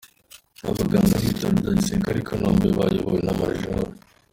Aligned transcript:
Abaganga 0.69 1.19
b’Ibitaro 1.21 1.53
bya 1.59 1.71
Gisirikare 1.79 2.17
i 2.19 2.25
Kanombe, 2.27 2.67
bayobowe 2.77 3.19
na 3.25 3.33
Maj. 3.39 3.57